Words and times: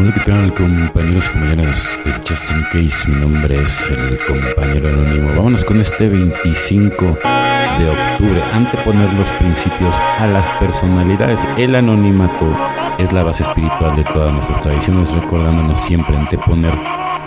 Hola, 0.00 0.14
¿qué 0.14 0.20
tal 0.20 0.54
compañeros 0.54 1.26
y 1.26 1.32
compañeras 1.32 2.00
de 2.06 2.12
Justin 2.26 2.62
Case? 2.72 3.10
Mi 3.10 3.20
nombre 3.20 3.62
es 3.62 3.90
el 3.90 4.18
compañero 4.26 4.88
anónimo. 4.88 5.28
Vámonos 5.36 5.62
con 5.62 5.78
este 5.78 6.08
25 6.08 7.04
de 7.04 7.90
octubre. 7.90 8.42
Anteponer 8.54 9.12
los 9.12 9.30
principios 9.32 10.00
a 10.18 10.26
las 10.26 10.48
personalidades. 10.58 11.46
El 11.58 11.74
anonimato 11.74 12.54
es 12.96 13.12
la 13.12 13.24
base 13.24 13.42
espiritual 13.42 13.94
de 13.94 14.04
todas 14.04 14.32
nuestras 14.32 14.60
tradiciones, 14.62 15.12
recordándonos 15.12 15.78
siempre 15.78 16.16
anteponer 16.16 16.72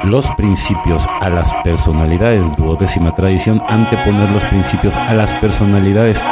los 0.05 0.25
principios 0.31 1.05
a 1.21 1.29
las 1.29 1.53
personalidades. 1.63 2.51
Duodécima 2.53 3.13
tradición, 3.13 3.61
anteponer 3.69 4.31
los 4.31 4.45
principios 4.45 4.97
a 4.97 5.13
las 5.13 5.31
personalidades. 5.35 6.23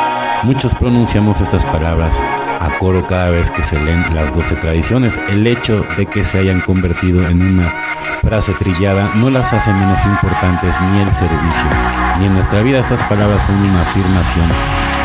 Muchos 0.41 0.73
pronunciamos 0.73 1.39
estas 1.39 1.63
palabras 1.65 2.19
a 2.61 2.77
coro 2.77 3.05
cada 3.07 3.29
vez 3.29 3.49
que 3.51 3.63
se 3.63 3.79
leen 3.79 4.03
las 4.13 4.33
doce 4.35 4.55
tradiciones. 4.55 5.19
El 5.29 5.47
hecho 5.47 5.83
de 5.97 6.05
que 6.05 6.23
se 6.23 6.39
hayan 6.39 6.61
convertido 6.61 7.27
en 7.27 7.41
una 7.41 7.73
frase 8.21 8.53
trillada 8.53 9.11
no 9.15 9.29
las 9.29 9.51
hace 9.51 9.73
menos 9.73 10.03
importantes 10.05 10.75
ni 10.91 11.01
el 11.01 11.11
servicio, 11.11 11.67
ni 12.19 12.27
en 12.27 12.35
nuestra 12.35 12.61
vida 12.61 12.79
estas 12.79 13.01
palabras 13.03 13.43
son 13.43 13.55
una 13.55 13.81
afirmación. 13.81 14.49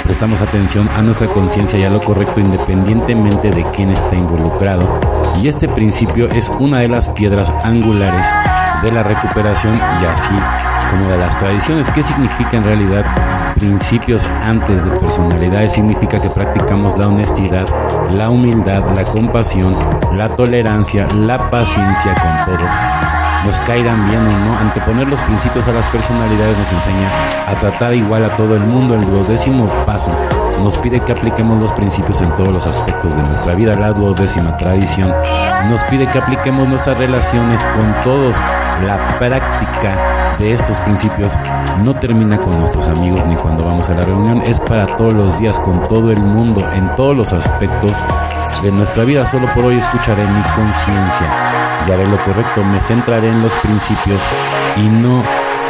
Prestamos 0.04 0.40
atención 0.40 0.88
a 0.90 1.02
nuestra 1.02 1.26
conciencia 1.26 1.78
y 1.78 1.84
a 1.84 1.90
lo 1.90 2.00
correcto 2.00 2.38
independientemente 2.38 3.50
de 3.50 3.64
quién 3.72 3.90
está 3.90 4.14
involucrado. 4.14 5.00
Y 5.42 5.48
este 5.48 5.66
principio 5.66 6.30
es 6.30 6.48
una 6.60 6.78
de 6.78 6.88
las 6.88 7.08
piedras 7.08 7.52
angulares 7.64 8.26
de 8.82 8.92
la 8.92 9.02
recuperación 9.02 9.76
y 9.76 10.04
así 10.04 10.34
como 10.90 11.08
de 11.08 11.18
las 11.18 11.36
tradiciones. 11.38 11.90
¿Qué 11.90 12.02
significa 12.02 12.56
en 12.56 12.64
realidad 12.64 13.04
principios 13.56 14.24
antes 14.42 14.84
de 14.84 14.90
personalidades? 14.98 15.72
Significa 15.72 16.20
que 16.20 16.30
practicamos 16.30 16.96
la 16.96 17.08
honestidad, 17.08 17.66
la 18.10 18.30
humildad, 18.30 18.84
la 18.94 19.04
compasión, 19.04 19.74
la 20.12 20.28
tolerancia, 20.28 21.08
la 21.08 21.50
paciencia 21.50 22.14
con 22.14 22.56
todos. 22.56 22.76
Nos 23.44 23.56
caigan 23.60 24.08
bien 24.08 24.20
o 24.20 24.38
no, 24.44 24.58
anteponer 24.58 25.08
los 25.08 25.20
principios 25.22 25.66
a 25.68 25.72
las 25.72 25.86
personalidades 25.86 26.58
nos 26.58 26.72
enseña 26.72 27.10
a 27.46 27.54
tratar 27.60 27.94
igual 27.94 28.24
a 28.24 28.36
todo 28.36 28.56
el 28.56 28.64
mundo. 28.64 28.94
El 28.94 29.04
duodécimo 29.06 29.66
paso 29.84 30.10
nos 30.62 30.76
pide 30.78 31.00
que 31.00 31.12
apliquemos 31.12 31.60
los 31.60 31.72
principios 31.72 32.20
en 32.20 32.34
todos 32.36 32.48
los 32.48 32.66
aspectos 32.66 33.16
de 33.16 33.22
nuestra 33.22 33.54
vida. 33.54 33.76
La 33.76 33.92
duodécima 33.92 34.56
tradición 34.56 35.12
nos 35.68 35.82
pide 35.84 36.06
que 36.06 36.18
apliquemos 36.18 36.68
nuestras 36.68 36.98
relaciones 36.98 37.64
con 37.74 38.00
todos. 38.02 38.36
La 38.84 39.18
práctica 39.18 40.36
de 40.38 40.52
estos 40.52 40.78
principios 40.80 41.32
no 41.82 41.94
termina 41.98 42.38
con 42.38 42.58
nuestros 42.58 42.88
amigos 42.88 43.24
ni 43.26 43.36
cuando 43.36 43.64
vamos 43.64 43.88
a 43.88 43.94
la 43.94 44.04
reunión, 44.04 44.42
es 44.42 44.60
para 44.60 44.86
todos 44.86 45.12
los 45.12 45.38
días, 45.38 45.58
con 45.60 45.82
todo 45.82 46.10
el 46.10 46.20
mundo, 46.20 46.66
en 46.72 46.94
todos 46.94 47.16
los 47.16 47.32
aspectos 47.32 47.96
de 48.62 48.70
nuestra 48.70 49.04
vida. 49.04 49.26
Solo 49.26 49.48
por 49.54 49.64
hoy 49.64 49.78
escucharé 49.78 50.22
mi 50.22 50.42
conciencia 50.54 51.26
y 51.88 51.92
haré 51.92 52.06
lo 52.06 52.18
correcto, 52.18 52.62
me 52.64 52.80
centraré 52.80 53.28
en 53.28 53.42
los 53.42 53.52
principios 53.54 54.22
y 54.76 54.88
no 54.88 55.22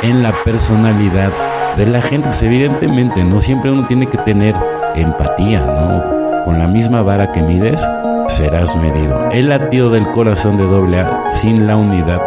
en 0.03 0.23
la 0.23 0.33
personalidad 0.45 1.31
de 1.77 1.87
la 1.87 2.01
gente. 2.01 2.29
Pues 2.29 2.43
evidentemente, 2.43 3.23
no 3.25 3.41
siempre 3.41 3.71
uno 3.71 3.87
tiene 3.87 4.07
que 4.07 4.19
tener 4.19 4.55
empatía, 4.95 5.61
¿no? 5.61 6.43
Con 6.45 6.59
la 6.59 6.69
misma 6.69 7.03
vara 7.03 7.33
que 7.33 7.43
mides, 7.43 7.87
serás 8.29 8.77
medido. 8.77 9.29
El 9.31 9.49
latido 9.49 9.91
del 9.91 10.09
corazón 10.09 10.57
de 10.57 10.65
doble 10.65 11.01
A 11.01 11.25
sin 11.29 11.67
la 11.67 11.77
unidad 11.77 12.21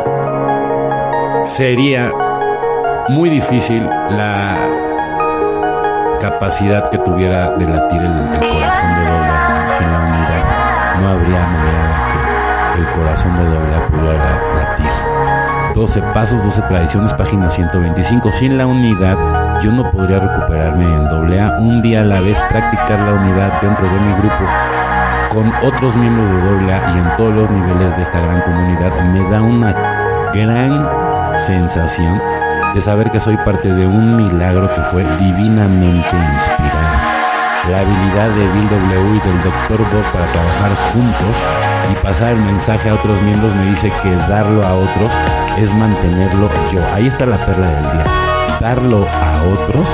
sería 1.46 2.12
muy 3.10 3.30
difícil 3.30 3.86
la 3.86 4.58
capacidad 6.20 6.90
que 6.90 6.98
tuviera 6.98 7.52
de 7.52 7.66
latir 7.66 8.02
el, 8.02 8.50
corazón 8.50 8.96
de 8.96 9.06
doble 9.06 9.32
A 9.32 9.68
sin 9.72 9.92
la 9.92 10.00
unidad. 10.00 11.00
No 11.02 11.08
habría 11.10 11.48
manera 11.48 11.88
de 11.88 12.76
que 12.76 12.82
el 12.82 12.92
corazón 12.92 13.36
de 13.36 13.46
doble 13.46 13.76
A 13.76 13.88
pudiera 13.88 14.42
latir. 14.56 15.20
12 15.74 16.02
pasos, 16.14 16.44
12 16.44 16.62
tradiciones, 16.64 17.14
página 17.14 17.50
125. 17.50 18.32
Sin 18.32 18.58
la 18.58 18.68
unidad, 18.68 19.18
yo 19.62 19.72
no 19.72 19.90
podría 19.92 20.18
recuperarme 20.18 20.86
en 20.86 21.08
doble 21.10 21.40
A. 21.42 21.60
Un 21.60 21.82
día 21.82 22.02
a 22.02 22.06
la 22.06 22.22
vez, 22.22 22.42
practicar 22.50 23.00
la 23.00 23.14
unidad 23.14 23.62
dentro 23.62 23.86
de 23.90 24.00
mi 24.00 24.14
grupo 24.14 24.46
con 25.32 25.54
otros 25.64 25.96
miembros 25.96 26.30
de 26.30 26.42
doble 26.42 26.74
A 26.74 26.96
y 26.96 27.00
en 27.00 27.16
todos 27.18 27.34
los 27.34 27.50
niveles 27.50 27.96
de 27.96 28.02
esta 28.02 28.20
gran 28.20 28.42
comunidad 28.42 29.00
me 29.06 29.24
da 29.30 29.42
una 29.42 29.74
gran 30.34 30.88
sensación 31.38 32.22
de 32.74 32.82
saber 32.82 33.12
que 33.12 33.20
soy 33.20 33.38
parte 33.38 33.72
de 33.72 33.86
un 33.86 34.16
milagro 34.16 34.74
que 34.74 34.82
fue 34.92 35.04
divinamente 35.18 36.16
inspirado. 36.34 37.00
La 37.70 37.80
habilidad 37.82 38.30
de 38.30 38.48
Bill 38.54 38.70
W 38.70 39.16
y 39.16 39.28
del 39.28 39.44
Dr. 39.44 39.80
Bob 39.80 40.04
para 40.12 40.26
trabajar 40.32 40.76
juntos 40.94 41.38
y 41.92 41.96
pasar 42.04 42.34
el 42.34 42.42
mensaje 42.42 42.90
a 42.90 42.96
otros 42.96 43.22
miembros 43.22 43.54
me 43.56 43.70
dice 43.72 43.92
que 44.02 44.16
darlo 44.16 44.66
a 44.66 44.74
otros 44.74 45.12
es 45.58 45.74
mantenerlo 45.76 46.50
yo. 46.72 46.80
Ahí 46.94 47.08
está 47.08 47.26
la 47.26 47.40
perla 47.40 47.68
del 47.68 47.84
día. 47.84 48.29
Darlo 48.60 49.08
a 49.08 49.42
otros 49.54 49.90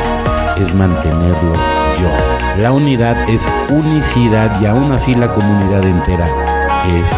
es 0.57 0.73
mantenerlo 0.73 1.53
yo. 1.99 2.09
La 2.57 2.71
unidad 2.71 3.29
es 3.29 3.47
unicidad 3.69 4.59
y 4.59 4.65
aún 4.65 4.91
así 4.91 5.13
la 5.13 5.31
comunidad 5.31 5.85
entera 5.85 6.25
es 6.87 7.11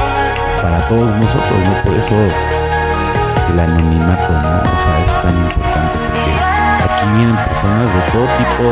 para 0.62 0.86
todos 0.90 1.16
nosotros, 1.16 1.58
¿no? 1.66 1.84
Por 1.84 1.98
eso 1.98 2.16
el 2.16 3.60
anonimato, 3.60 4.34
¿no? 4.34 4.60
O 4.60 4.80
sea, 4.80 5.06
es 5.06 5.22
tan 5.22 5.38
importante 5.38 5.98
porque 6.10 6.32
aquí 6.84 7.06
vienen 7.16 7.36
personas 7.38 7.94
de 7.94 8.02
todo 8.12 8.26
tipo 8.38 8.64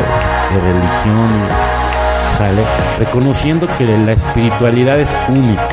de 0.51 0.59
religión, 0.73 1.29
¿sale? 2.37 2.65
Reconociendo 2.99 3.67
que 3.77 3.85
la 3.85 4.11
espiritualidad 4.11 4.99
es 4.99 5.15
única, 5.29 5.67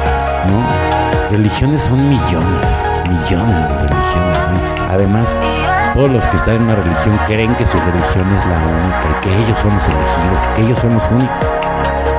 ¿no? 0.47 1.29
Religiones 1.31 1.83
son 1.83 2.09
millones, 2.09 2.67
millones 3.09 3.69
de 3.69 3.79
religiones. 3.79 4.39
Además, 4.89 5.35
todos 5.95 6.11
los 6.11 6.27
que 6.27 6.37
están 6.37 6.57
en 6.57 6.63
una 6.63 6.75
religión 6.77 7.19
creen 7.27 7.55
que 7.55 7.67
su 7.67 7.77
religión 7.79 8.33
es 8.33 8.47
la 8.47 8.57
única 8.59 9.03
y 9.11 9.21
que 9.21 9.37
ellos 9.37 9.59
son 9.61 9.75
los 9.75 9.85
elegidos 9.87 10.47
que 10.55 10.63
ellos 10.63 10.79
son 10.79 10.95
los 10.95 11.09
únicos. 11.09 11.37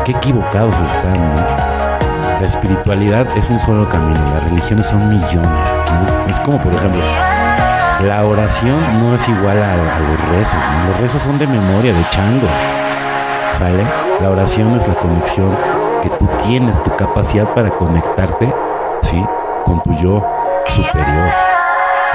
Qué 0.05 0.11
equivocados 0.11 0.79
están, 0.79 1.35
¿no? 1.35 1.41
La 2.39 2.47
espiritualidad 2.47 3.27
es 3.37 3.49
un 3.49 3.59
solo 3.59 3.87
camino, 3.87 4.19
las 4.33 4.43
religiones 4.43 4.85
son 4.85 5.07
millones. 5.09 5.69
Es 6.27 6.39
como, 6.41 6.57
por 6.61 6.73
ejemplo, 6.73 7.01
la 8.05 8.25
oración 8.25 8.75
no 8.99 9.15
es 9.15 9.27
igual 9.29 9.57
a, 9.63 9.77
los 9.77 10.29
rezos. 10.29 10.59
Los 10.89 10.99
rezos 10.99 11.21
son 11.21 11.39
de 11.39 11.47
memoria, 11.47 11.93
de 11.93 12.09
changos. 12.09 12.51
¿Sale? 13.57 13.85
La 14.21 14.29
oración 14.29 14.75
es 14.75 14.87
la 14.87 14.95
conexión 14.95 15.55
que 16.01 16.09
tú 16.09 16.27
tienes, 16.43 16.83
tu 16.83 16.93
capacidad 16.95 17.47
para 17.53 17.69
conectarte, 17.69 18.53
¿sí? 19.03 19.23
Con 19.63 19.81
tu 19.83 19.93
yo 19.93 20.25
superior. 20.67 21.52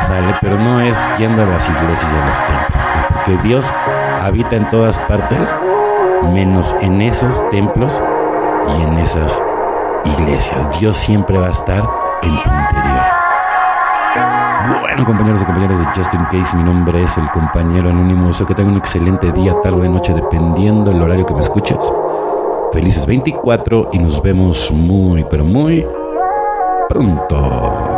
¿Sale? 0.00 0.34
Pero 0.40 0.58
no 0.58 0.80
es 0.80 0.96
yendo 1.18 1.42
a 1.42 1.46
las 1.46 1.68
iglesias 1.68 2.10
y 2.12 2.16
a 2.16 2.26
los 2.26 2.38
templos. 2.38 2.82
Porque 3.14 3.36
Dios 3.48 3.72
habita 4.22 4.56
en 4.56 4.68
todas 4.68 4.98
partes, 5.00 5.54
menos 6.32 6.74
en 6.80 7.02
esos 7.02 7.48
templos 7.50 8.00
y 8.68 8.82
en 8.82 8.98
esas 8.98 9.42
iglesias. 10.04 10.68
Dios 10.78 10.96
siempre 10.96 11.38
va 11.38 11.48
a 11.48 11.52
estar 11.52 11.88
en 12.22 12.42
tu 12.42 12.50
interior. 12.50 13.18
Bueno, 14.80 15.04
compañeros 15.04 15.40
y 15.40 15.44
compañeras 15.44 15.78
de 15.78 15.84
Justin 15.94 16.24
Case, 16.24 16.56
mi 16.56 16.62
nombre 16.62 17.02
es 17.02 17.16
el 17.16 17.30
compañero 17.30 17.90
anónimo. 17.90 18.26
Deseo 18.26 18.46
que 18.46 18.54
tengan 18.54 18.72
un 18.72 18.78
excelente 18.78 19.32
día, 19.32 19.54
tarde, 19.62 19.88
noche, 19.88 20.12
dependiendo 20.12 20.90
del 20.90 21.00
horario 21.00 21.24
que 21.24 21.34
me 21.34 21.40
escuches. 21.40 21.78
Felices 22.72 23.06
24 23.06 23.90
y 23.92 23.98
nos 23.98 24.20
vemos 24.20 24.70
muy, 24.70 25.24
pero 25.24 25.44
muy 25.44 25.86
pronto. 26.88 27.97